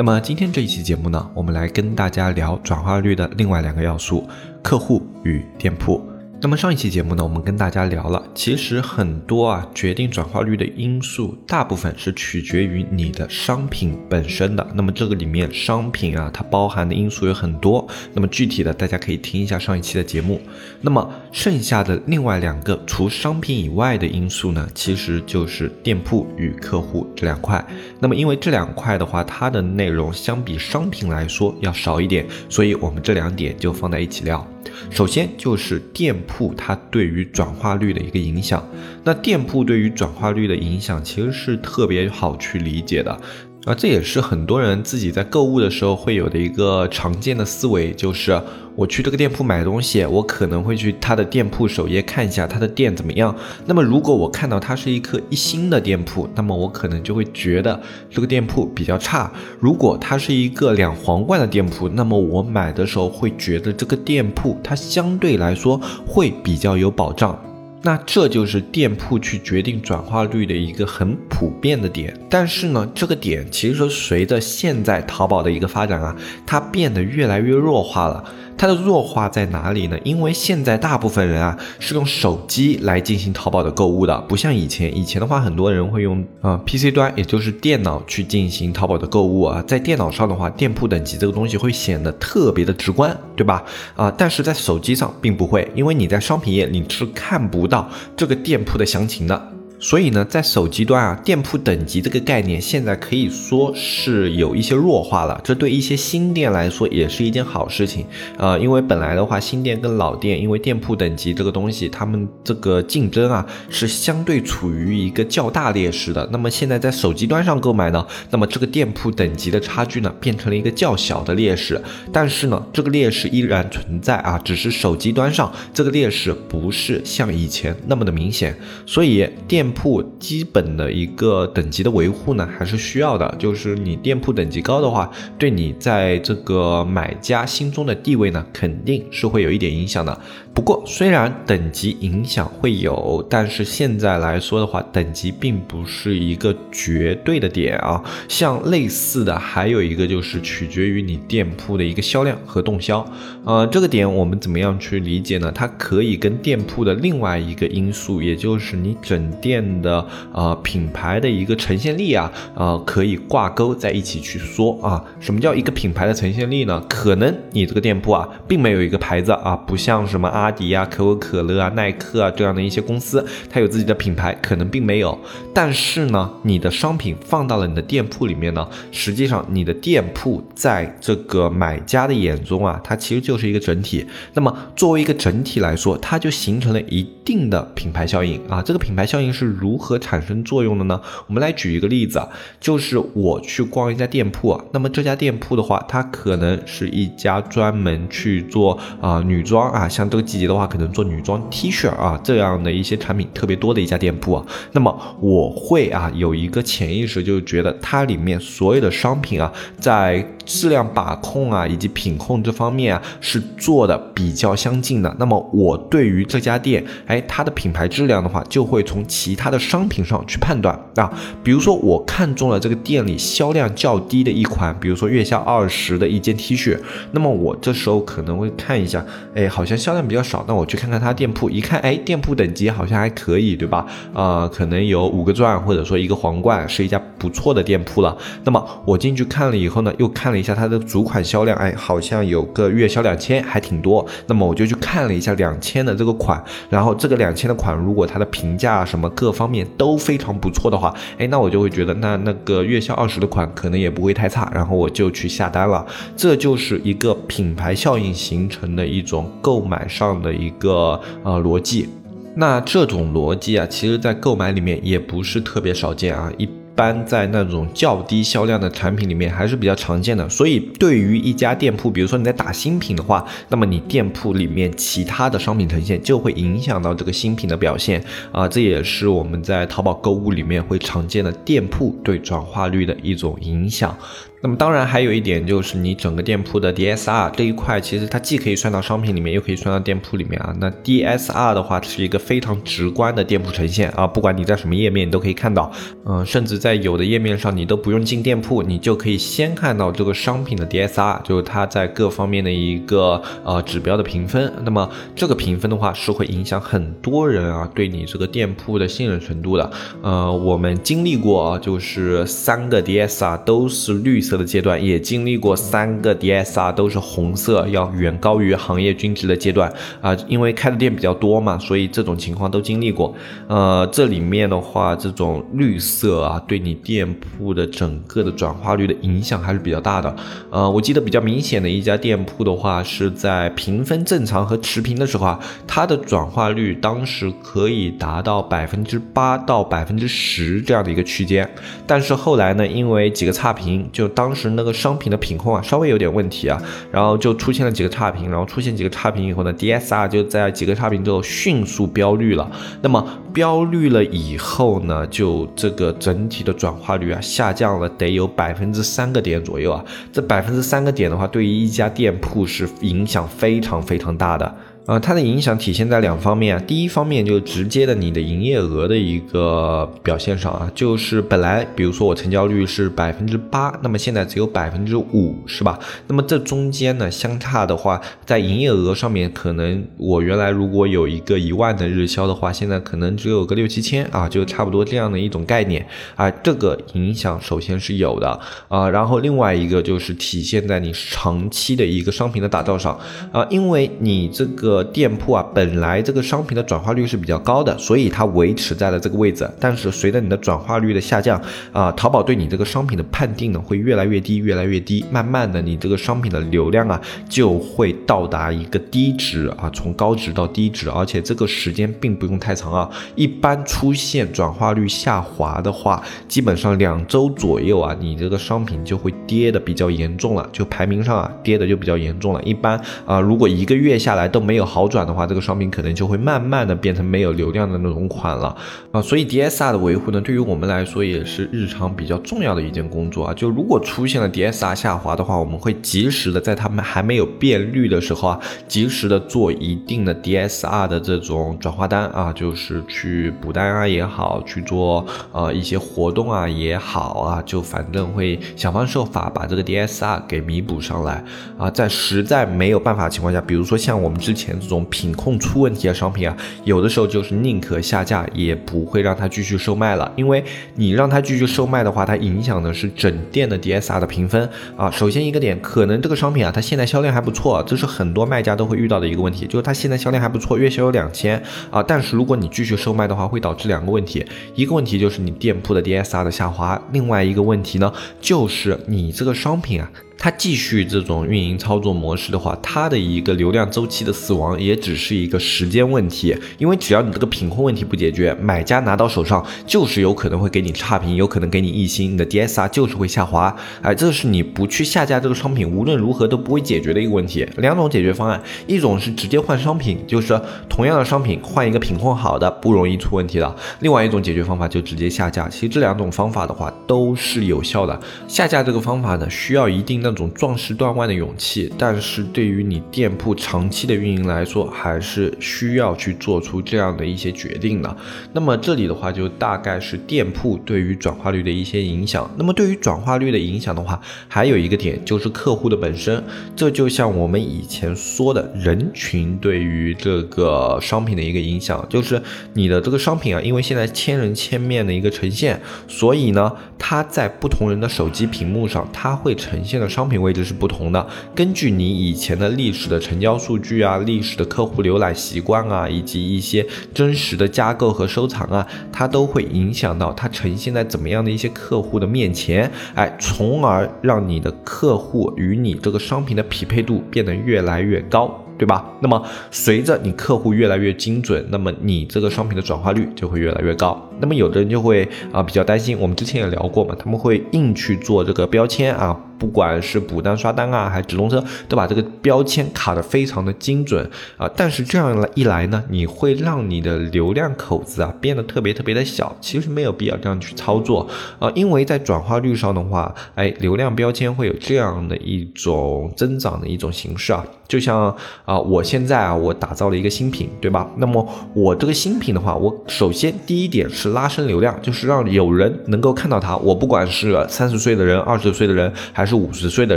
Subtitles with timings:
[0.00, 4.26] 那么今天这一期节目呢，我们来跟大家聊转化率的另外两个要素：
[4.62, 6.02] 客户与店铺。
[6.42, 14.66] 那么上一期节目呢，我们跟大家聊了，其实很多啊决定转化率的因素，大部分是取决于你的商品本身的。
[14.74, 17.86] 那么这个里面商品啊，它包含的因素有很多。
[18.14, 20.40] 那么具体的，大家可以听一下上一期的节目。
[20.80, 27.62] 那么剩下的另外两个除商品以外的因素呢，其实就是店铺与客户这两块。
[27.98, 34.42] 那么因为这两块的话，它的内容相比商品来说要少一点，所以我们这两点就放在一起聊。
[34.90, 38.66] 首先就是店铺它对于转化率的一个影响。
[39.04, 43.20] 那店铺对于转化率的影响其实是特别好去理解的。
[43.64, 48.40] 啊，这也是很多人自己在购物的时候会有的一个常见的思维，就是
[48.80, 53.36] 我去这个店铺买东西，我可能会去他的店铺首页看一下他的店怎么样。
[53.66, 59.30] 那么如果我看到它是一颗一星的店铺，那么我可能就会觉得这个店铺比较差。
[59.58, 67.38] 如果它是一个两皇冠的店铺，那么我买的时候会觉得这个店铺它相对来说会比较有保障。
[67.82, 76.14] 那这就是店铺去决定转化率的一个很普遍的点，但是呢，这个点其实随着现在淘宝的一个发展啊，
[76.46, 78.22] 它变得越来越弱化了。
[78.56, 79.98] 它的弱化在哪里呢？
[80.04, 84.94] 因为现在大部分人啊是用手机来进行淘宝的购物的，不像以前。
[84.96, 89.62] 以前的话，很多人会用啊 PC 端，也就是电脑去进行淘宝的购物啊。
[89.66, 93.64] 在电脑上的话，店铺等级这个东西会显得特别的直观，对吧？
[93.96, 99.52] 啊，但是在手机上并不会，因为你在商品页你是看不到这个店铺的详情的。
[99.80, 105.40] 所以呢，在手机端啊，店铺等级这个概念现在可以说是有一些弱化了。
[105.42, 108.04] 这对一些新店来说也是一件好事情，
[108.36, 116.28] 呃，因为本来的话，新店跟老店，因为店铺等级这个东西，他们这个竞争啊是相对处于一个较大劣势的。
[116.30, 121.80] 那么现在在手机端上购买呢，那么这个店铺等级的差距呢变成了一个较小的劣势。
[122.12, 128.54] 但是呢，这个劣势依然存在啊，只是手机端上这个劣势不是像以前那么的明显。
[128.84, 133.34] 所以店铺基本的一个等级的维护呢，还是需要的。
[133.38, 140.20] 就是你店铺等级高的话，对你在这个买家心中的地位呢，肯定是会有一点影响的。
[140.52, 148.02] 不过，虽然等级影响会有，但是现在来说的话，等级并不是一个绝对的点啊。
[148.28, 153.06] 像类似的，还有一个就是取决于你店铺的一个销量和动销。
[153.44, 155.50] 呃，这个点我们怎么样去理解呢？
[155.54, 165.02] 它可以跟店铺的另外一个因素，也就是你整店的呃品牌的一个呈现力啊，呃，可以挂钩在一起去说啊。
[165.20, 166.84] 什么叫一个品牌的呈现力呢？
[166.88, 170.50] 可能你这个店铺啊，并没有一个牌子啊，不像什么阿。
[170.50, 175.18] 迪啊，可口可乐啊，耐克啊这样的一些公司，它有自己的品牌，可能并没有。
[175.54, 184.04] 但是呢，你的商品放到了你的店铺里面呢，实际上你的店铺在这个买家的眼中啊，它其实就是一个整体。
[184.34, 188.60] 那么作为一个整体来说，它就形成了一定的品牌效应啊。
[188.60, 191.00] 这个品牌效应是如何产生作用的呢？
[191.28, 192.28] 我们来举一个例子啊，
[192.60, 200.50] 就是我去逛一家店铺，那么这家店铺的话，它可能是一家专门去做啊女装啊，像这个季节。
[200.50, 215.16] 的话，可能做女装 T 恤啊这样的一些产品特别多的一家店铺啊，那么我会啊有一个潜意识，就觉得它里面所有的商品啊，在质量把控啊以及品控这方面啊是做的比较相近的。
[215.20, 221.12] 那么我对于这家店，哎，它的品牌质量的话，就会从其他的商品上去判断啊。
[221.44, 226.76] 比如说我看中了这个店里销量较低的一款，比如说月销二十的一件 T 恤，
[227.12, 229.04] 那么我这时候可能会看一下，
[229.36, 230.19] 哎，好像销量比较。
[230.22, 233.86] 少，那我去看看他店铺，一看，哎，店铺等级好像还可以，对吧？
[234.12, 238.16] 啊，可能有五个钻或者说一个皇冠，是一家不错的店铺了。
[238.44, 244.04] 那么我进去看了以后呢，又看了一下它的主款销量，哎，好像有个月销两千，还挺多。
[244.26, 255.86] 那么我就去看了一下两千的这个款，然后这个两千的款，如果它的评价什么各方面都非常不错的话，哎，那我就会觉得那那个月销二十的款可能也不会太差，然后我就去下单了。
[256.16, 260.09] 这就是一个品牌效应形成的一种购买上。
[260.10, 261.88] 样的一个呃逻辑，
[262.34, 266.30] 那这种逻辑啊，其实在购买里面也不是特别少见啊。
[266.38, 270.26] 一般在那种较低销量的产品里面还是比较常见的。
[270.28, 278.02] 所以对于一家店铺，比如说你在打新品的话，那么你店铺里面其他的商品呈现就会影响到这个新品的表现
[278.32, 283.94] 啊，这也是我们在淘宝购物里面会常见的店铺对转化率的一种影响。
[284.42, 290.54] 那么当然还有一点就是你整个店铺的 DSR 这一块，其实它既可以算到商品里面，又可以算到店铺里面啊。
[290.58, 295.70] 那 DSR 的话是一个非常直观的店铺呈现啊，不管你在什么页面，你都可以看到。
[296.06, 304.50] 嗯，甚至在有的页面上，你都不用进店铺，你就可以先看到这个商品的 DSR，就是它在各方面的一个呃指标的评分。
[304.64, 309.70] 那么这个评分的话，是会影响很多人啊对你这个店铺的信任程度的。
[310.00, 314.29] 呃，我们经历过啊，就是三个 DSR 都是绿色。
[314.30, 323.12] 色的阶段也经历过三个 DSR 都是红色，要远高于行业均值的阶段啊，因为开的店比较多嘛，所以这种情况都经历过。
[323.48, 330.14] 呃，这里面的话，这种绿色啊，对你店铺的整个的转化率的影响还是比较大的。
[330.50, 341.50] 呃，我记得比较明显的一家店铺的话，是在评分正常和持平的时候啊，它的转化率当时可以达到百分之八到百分之十这样的一个区间，
[341.84, 344.08] 但是后来呢，因为几个差评就。
[344.20, 346.62] 当时那个商品的品控啊，稍微有点问题啊，
[346.92, 352.50] 然后就出现了几个差评，然后出现几个差评以后呢，DSR 就在几个差评之后迅速标绿了。
[352.82, 353.02] 那么
[353.32, 359.82] 标绿了以后呢，就这个整体的转化率啊下降了，得有百分之三个点左右啊。
[360.12, 364.54] 这百分之三个点的话，对于一家店铺是影响非常非常大的。
[364.86, 366.62] 呃，它的影响体现在两方面啊。
[366.66, 375.78] 第一方面就直接的你的营业额的一个表现上啊，就是本来比如说我成交率是百分之八，那么现在只有百分之五，是吧？
[376.08, 385.86] 那么这中间呢相差的话，在营业额上面，可能我原来如果有一个一万的日销的话，现在可能只有个六七千啊，就差不多这样的一种概念
[386.16, 386.28] 啊。
[386.30, 392.98] 这个影响首先是有的啊，然后另外一个就是体现在你长期的一个商品的打造上
[393.30, 394.79] 啊，因为你这个。
[394.84, 399.48] 店铺啊，本来这个商品的转化率是比较高的，所以它维持在了这个位置。
[399.58, 401.40] 但是随着你的转化率的下降
[401.72, 405.04] 啊，淘宝对你这个商品的判定呢会越来越低，越来越低。
[405.10, 412.88] 慢慢的，你这个商品的流量啊就会到达一个低值啊，从高值到低值，而且这个时间并不用太长啊。
[413.16, 422.42] 一般出现转化率下滑的话，基本上两周左右啊，你这个商品就会跌的比较严重了，就排名上啊跌的就比较严重了。
[422.44, 424.59] 一般啊，如果一个月下来都没有。
[424.60, 428.54] 有好转的话，这个商品可能就会慢慢的变成没有流量的那种款了
[428.92, 433.34] 啊，所以 DSR 的维护呢，对于我们来说也是日常比较重要的一件工作啊。
[433.34, 451.24] 就如果出现了 DSR 下滑的话，我们会及时的在他们还没有变绿的时候啊，及时的做一定的 DSR 的这种转化单啊，就是去补单啊也好，去做呃一些活动啊也好啊，就反正会想方设法把这个 DSR 给弥补上来
[451.56, 451.70] 啊。
[451.70, 454.60] 在实在没有办法情况下，比如说像我们之前前。
[454.60, 460.12] 这种品控出问题的商品啊，有的时候就是宁可下架，也不会让它继续售卖了。
[460.16, 460.44] 因为
[460.74, 464.90] 你让它继续售卖的话，它影响的是整店的 DSR 的评分啊。
[464.90, 471.82] 首先一个点，可能这个商品啊，它现在销量还不错，这是很多卖家都会遇到的一个问题，就是它现在销量还不错，月销有两千啊。
[471.82, 474.24] 但是如果你继续售卖的话，会导致两个问题，
[474.54, 479.90] 一个问题就是你店铺的 DSR 的下滑，另外一个问题呢，就是你这个商品啊。
[480.22, 493.56] 它继续这种运营操作模式的话，它的一个流量周期的死亡也只是一个时间问题，因为只要你这个品控问题不解决，买家拿到手上就是有可能会给你差评，有可能给你一星，你的 DSR 就是会下滑。
[493.80, 497.48] 哎，这是你不去下架这个商品，无论如何都不会解决的一个问题。
[497.56, 505.48] 两种解决方案，一种是直接换商品，就是同样的商品换一个品控好的，不容易出问题的；另外一种解决方法就直接下架。
[505.48, 507.98] 其实这两种方法的话都是有效的。
[508.28, 510.09] 下架这个方法呢，需要一定的。
[510.10, 517.96] 那种壮士断腕的勇气，但是对于你店铺长期的运营来说，还是需要去做出这样的一些决定的。
[518.32, 522.28] 那么这里的话，就大概是店铺对于转化率的一些影响。
[522.36, 526.20] 那么对于转化率的影响的话，还有一个点就是客户的本身。
[526.56, 532.20] 这就像我们以前说的人群对于这个商品的一个影响，就是
[532.54, 539.99] 你的这个商品啊，因为现在千人千面的一个呈现，所以呢，它在不同人的手机屏幕上，它会呈现的商。
[540.00, 558.42] 商品位置是不同的，根据你以前的历史的成交数据啊、历史的客户浏览习惯啊，以及一些真实的加购和收藏啊，它都会影响到它呈现在怎么样的一些客户的面前，哎，从而让你的客户与你这个商品的匹配度变得越来越高。
[558.56, 558.84] 对吧？
[559.00, 564.09] 那么随着你客户越来越精准，那么你这个商品的转化率就会越来越高。
[564.20, 569.18] 那么有的人就会啊比较担心，我们之前也聊过嘛，他们会硬去做这个标签啊。
[569.40, 574.46] 不管是补单刷单啊，还是直通车，都把这个标签卡得非常的精准啊。
[574.54, 579.34] 但是这样一来呢，你会让你的流量口子啊变得特别特别的小。
[579.40, 581.08] 其实没有必要这样去操作
[581.38, 587.42] 啊，因为在转化率上的话，哎，流量标签会有这样的一种增长的一种形式啊。
[587.66, 590.86] 就像啊，我现在啊，我打造了一个新品，对吧？
[590.98, 596.56] 那么我这个新品的话，我首先第一点是拉升流量，就是让有人能够看到它。
[596.58, 599.96] 我不管是三十岁的人、二十岁的人，还是五十岁的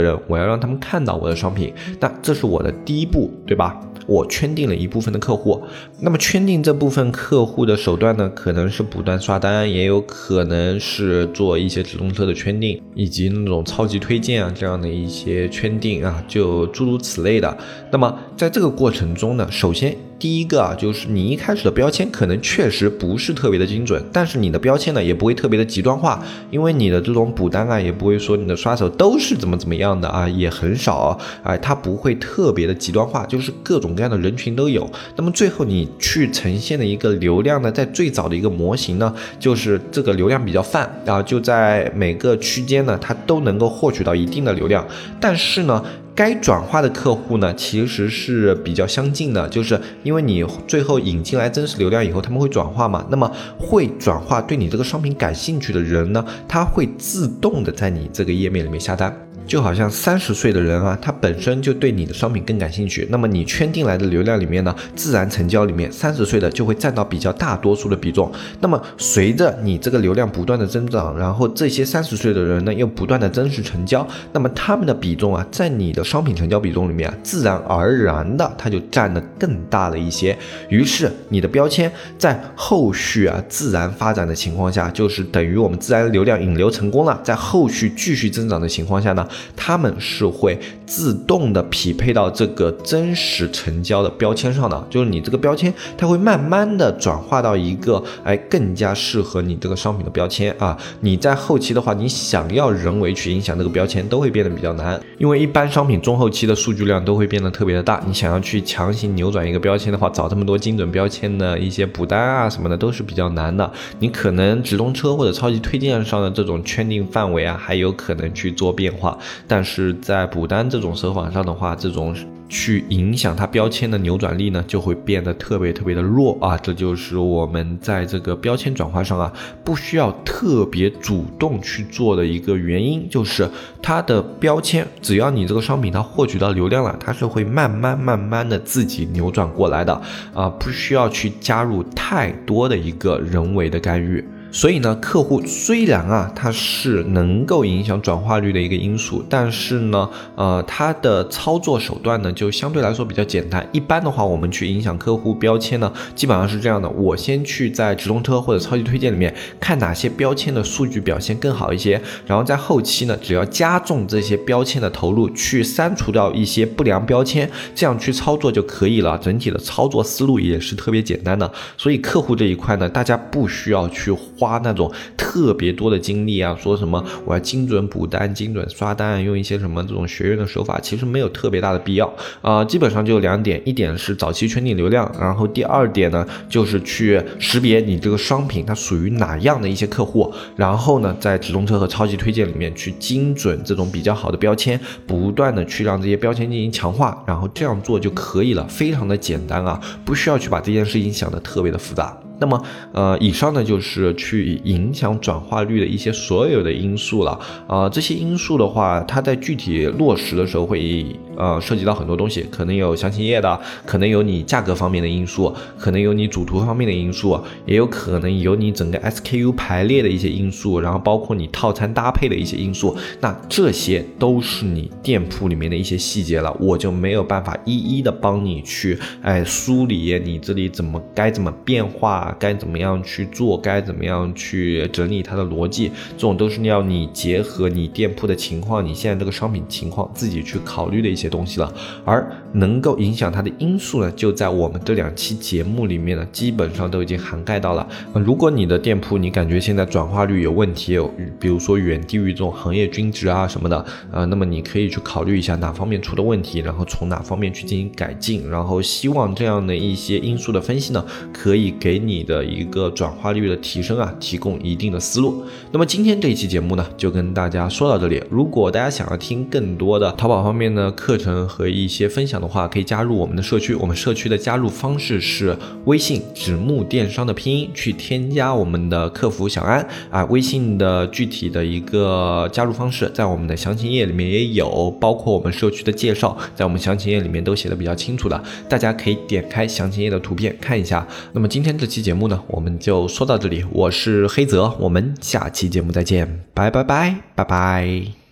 [0.00, 1.72] 人，我要让他们看到我的商品。
[2.00, 3.78] 那这是我的第一步，对吧？
[4.06, 5.62] 我圈定了一部分的客户，
[6.00, 17.56] 那么圈定这部分客户的手段呢，可能是不断刷单，也有可能是做一些直通车的圈定，以及那种超级推荐啊这样的一些圈定啊，就诸如此类的。
[17.90, 19.96] 那么在这个过程中呢，首先。
[20.18, 34.88] 第一个啊，就是你一开始的标签可能确实不是特别的精准，但是你的标签呢也不会特别的极端化，因为你的这种补单啊也不会说你的刷手都是怎么怎么样的啊，也很少啊，它不会特别的极端化，就是各种各样的人群都有。
[35.16, 44.86] 那么最后你去呈现的一个流量呢，在最早的一个模型呢，就是这个流量比较泛啊，就在每个区间呢，它都能够获取到一定的流量，
[45.20, 45.84] 但是呢。
[46.14, 59.23] 该转化的客户呢，其实是比较相近的，就是因为你最后引进来真实流量以后，他们会转化嘛，那么会转化对你这个商品感兴趣的人呢，他会自动的在你这个页面里面下单。
[59.46, 68.32] 就好像三十岁的人啊，他本身就对你的商品更感兴趣，那么你圈定来的流量里面呢，自然成交里面三十岁的就会占到比较大多数的比重。
[68.60, 80.36] 那么随着你这个流量不断的增长，然后这些三十岁的人呢又不断的真实成交，那么他们的比重啊，在你的商品成交比重里面啊，自然而然的它就占的更大了一些。
[80.68, 89.28] 于是你的标签在后续啊自然发展的情况下，就是等于我们自然流量引流成功了，在后续继续增长的情况下呢。
[89.56, 100.76] 他们是会自动的匹配到这个真实成交的标签上的，就是你这个标签，它会慢慢的转化到一个哎更加适合你这个商品的标签啊。
[101.00, 113.70] 你在后期的话，你想要人为去影响这个标签，都会变得比较难，因为一般商品中后期的数据量都会变得特别的大，你想要去强行扭转一个标签的话，找这么多精准标签的一些补单啊什么的都是比较难的。
[114.00, 119.18] 你可能直通车或者超级推荐上的这种圈定范围啊，还有可能去做变化。
[119.46, 122.12] 但是在补单这种手法上的话，这种
[122.48, 126.58] 去影响它标签的扭转力呢，就会变得特别特别的弱啊！
[126.58, 133.48] 这就是我们在这个标签转化上啊，不需要特别主动去做的一个原因，就是
[133.80, 140.02] 它的标签，只要你这个商品它获取到流量了，它是会慢慢慢慢的自己扭转过来的
[140.34, 144.26] 啊，不需要去加入太多的一个人为的干预。
[144.54, 153.68] 所以呢，客户虽然啊，它是能够影响转化率的一个因素，但是呢，呃，它的操作手段呢就相对来说比较简单。
[153.72, 169.18] 一般的话，我们去影响客户标签呢，基本上是这样的：我先去在直通车或者超级推荐里面看哪些标签的数据表现更好一些，然后在后期呢，只要加重这些标签的投入，去删除掉一些不良标签，这样去操作就可以了。
[169.18, 171.52] 整体的操作思路也是特别简单的。
[171.76, 174.14] 所以客户这一块呢，大家不需要去。
[174.44, 182.64] 花那种特别多的精力啊，说什么我要精准补单、精准刷单，用一些什么这种学院的手法，其实没有特别大的必要啊。
[182.64, 202.16] 基本上就两点，一点是早期圈定流量，然后第二点呢，就是去识别你这个商品它属于哪样的一些客户，然后呢，在直通车和超级推荐里面去精准这种比较好的标签，不断的去让这些标签进行强化，然后这样做就可以了，非常的简单啊，不需要去把这件事情想的特别的复杂。
[202.44, 207.88] 那么，呃，以上呢就是去影响转化率的一些所有的因素了啊。
[207.88, 211.06] 这些因素的话，它在具体落实的时候会
[211.38, 222.94] 呃涉及到很多东西，可能有详情页的，可能有你价格方面的因素，可能有你主图方面的因素，也有可能有你整个 SKU 排列的一些因素，然后包括你套餐搭配的一些因素。
[223.22, 232.33] 那这些都是你店铺里面的一些细节了，我就没有办法一一的帮你去哎梳理你这里怎么该怎么变化。
[232.38, 233.56] 该怎么样去做？
[233.56, 235.90] 该怎么样去整理它的逻辑？
[236.16, 241.72] 这种都是要你结合你店铺的情况，你现在这个商品情况自己去考虑的一些东西了。
[242.04, 247.86] 而能够影响它的因素呢，就在我们这两期节目里面呢，基本上都已经涵盖到了。
[248.14, 262.13] 如果你的店铺你感觉现在转化率有问题，有比如说远低于这种行业均值啊什么的，呃，那么你可以去考虑一下哪方面出的问题，然后从哪方面去进行改进，然后希望这样的一些因素的分析呢，可以给你。
[262.14, 265.44] 你的一个转化率的提升啊提供一定的思路。
[265.72, 268.22] 那么今天这一期节目呢，就跟大家说到这里。
[268.30, 273.74] 如果大家想要听更多的淘宝方面的课程和一些分享的话，可以加入我们的社区。
[273.74, 275.56] 我们社区的加入方式是
[275.86, 291.06] 微信纸木电商的拼音去添加我们的客服小安啊，微信的具体的一个加入方式在我们的详情页里面也有，包括我们社区的介绍，在我们详情页里面都写的比较清楚的，大家可以点开详情页的图片看一下。
[291.32, 293.64] 那么今天这期节目呢，我们就说到这里。
[293.72, 298.23] 我是黑泽，我们下期节目再见，拜拜拜拜拜。